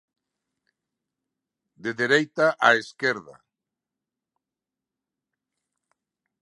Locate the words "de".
1.83-1.91